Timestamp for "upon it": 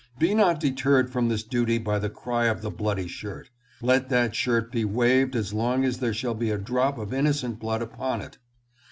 7.83-8.39